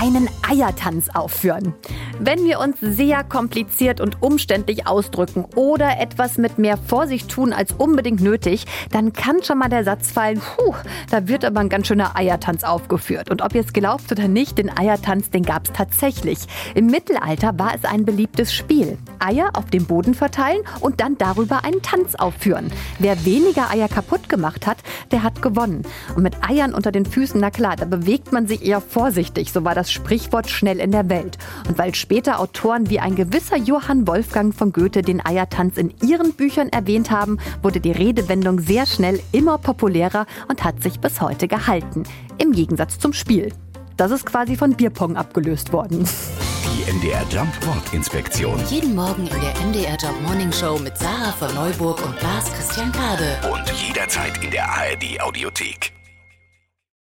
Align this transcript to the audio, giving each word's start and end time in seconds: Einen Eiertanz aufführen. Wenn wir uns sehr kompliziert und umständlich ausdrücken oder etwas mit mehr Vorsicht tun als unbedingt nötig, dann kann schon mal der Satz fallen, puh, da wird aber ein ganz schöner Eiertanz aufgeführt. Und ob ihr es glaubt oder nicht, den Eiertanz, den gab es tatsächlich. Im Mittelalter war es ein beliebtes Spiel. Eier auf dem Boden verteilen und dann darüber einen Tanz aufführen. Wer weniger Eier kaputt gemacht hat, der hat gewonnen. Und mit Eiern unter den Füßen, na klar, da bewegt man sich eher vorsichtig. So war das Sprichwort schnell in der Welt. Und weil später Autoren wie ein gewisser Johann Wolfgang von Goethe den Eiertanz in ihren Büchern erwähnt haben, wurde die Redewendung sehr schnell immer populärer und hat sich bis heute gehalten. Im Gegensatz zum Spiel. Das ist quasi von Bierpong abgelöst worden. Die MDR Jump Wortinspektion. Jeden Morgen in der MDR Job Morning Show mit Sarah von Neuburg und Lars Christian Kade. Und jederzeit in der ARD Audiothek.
Einen 0.00 0.28
Eiertanz 0.48 1.08
aufführen. 1.12 1.74
Wenn 2.18 2.44
wir 2.44 2.60
uns 2.60 2.76
sehr 2.80 3.24
kompliziert 3.24 4.00
und 4.00 4.22
umständlich 4.22 4.86
ausdrücken 4.86 5.44
oder 5.56 6.00
etwas 6.00 6.38
mit 6.38 6.58
mehr 6.58 6.76
Vorsicht 6.76 7.28
tun 7.30 7.52
als 7.52 7.72
unbedingt 7.72 8.20
nötig, 8.20 8.66
dann 8.90 9.12
kann 9.12 9.42
schon 9.42 9.58
mal 9.58 9.68
der 9.68 9.84
Satz 9.84 10.10
fallen, 10.10 10.40
puh, 10.40 10.74
da 11.10 11.28
wird 11.28 11.44
aber 11.44 11.60
ein 11.60 11.68
ganz 11.68 11.86
schöner 11.86 12.16
Eiertanz 12.16 12.64
aufgeführt. 12.64 13.30
Und 13.30 13.42
ob 13.42 13.54
ihr 13.54 13.62
es 13.62 13.72
glaubt 13.72 14.10
oder 14.12 14.28
nicht, 14.28 14.58
den 14.58 14.76
Eiertanz, 14.76 15.30
den 15.30 15.42
gab 15.42 15.66
es 15.66 15.72
tatsächlich. 15.72 16.38
Im 16.74 16.86
Mittelalter 16.86 17.58
war 17.58 17.74
es 17.74 17.84
ein 17.84 18.04
beliebtes 18.04 18.54
Spiel. 18.54 18.98
Eier 19.18 19.50
auf 19.54 19.70
dem 19.70 19.86
Boden 19.86 20.14
verteilen 20.14 20.62
und 20.80 21.00
dann 21.00 21.16
darüber 21.18 21.64
einen 21.64 21.82
Tanz 21.82 22.14
aufführen. 22.14 22.70
Wer 22.98 23.24
weniger 23.24 23.70
Eier 23.70 23.88
kaputt 23.88 24.28
gemacht 24.28 24.66
hat, 24.66 24.78
der 25.12 25.22
hat 25.22 25.42
gewonnen. 25.42 25.82
Und 26.14 26.22
mit 26.22 26.36
Eiern 26.48 26.74
unter 26.74 26.92
den 26.92 27.06
Füßen, 27.06 27.40
na 27.40 27.50
klar, 27.50 27.76
da 27.76 27.84
bewegt 27.84 28.32
man 28.32 28.46
sich 28.46 28.64
eher 28.64 28.80
vorsichtig. 28.80 29.52
So 29.52 29.64
war 29.64 29.74
das 29.74 29.90
Sprichwort 29.94 30.50
schnell 30.50 30.80
in 30.80 30.90
der 30.90 31.08
Welt. 31.08 31.38
Und 31.66 31.78
weil 31.78 31.94
später 31.94 32.40
Autoren 32.40 32.90
wie 32.90 33.00
ein 33.00 33.14
gewisser 33.14 33.56
Johann 33.56 34.06
Wolfgang 34.06 34.54
von 34.54 34.72
Goethe 34.72 35.00
den 35.02 35.24
Eiertanz 35.24 35.78
in 35.78 35.94
ihren 36.02 36.34
Büchern 36.34 36.68
erwähnt 36.68 37.10
haben, 37.10 37.38
wurde 37.62 37.80
die 37.80 37.92
Redewendung 37.92 38.60
sehr 38.60 38.84
schnell 38.84 39.20
immer 39.32 39.56
populärer 39.56 40.26
und 40.48 40.64
hat 40.64 40.82
sich 40.82 41.00
bis 41.00 41.20
heute 41.20 41.48
gehalten. 41.48 42.02
Im 42.38 42.52
Gegensatz 42.52 42.98
zum 42.98 43.12
Spiel. 43.12 43.52
Das 43.96 44.10
ist 44.10 44.26
quasi 44.26 44.56
von 44.56 44.74
Bierpong 44.74 45.16
abgelöst 45.16 45.72
worden. 45.72 46.04
Die 46.64 46.92
MDR 46.92 47.24
Jump 47.30 47.66
Wortinspektion. 47.66 48.60
Jeden 48.68 48.94
Morgen 48.94 49.28
in 49.28 49.40
der 49.40 49.54
MDR 49.66 49.96
Job 49.96 50.20
Morning 50.26 50.52
Show 50.52 50.78
mit 50.78 50.98
Sarah 50.98 51.32
von 51.32 51.54
Neuburg 51.54 52.04
und 52.04 52.20
Lars 52.20 52.52
Christian 52.52 52.90
Kade. 52.90 53.38
Und 53.52 53.70
jederzeit 53.70 54.42
in 54.42 54.50
der 54.50 54.68
ARD 54.68 55.20
Audiothek. 55.20 55.93